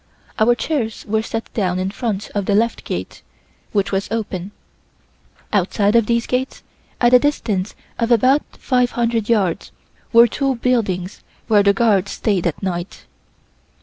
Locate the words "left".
2.55-2.85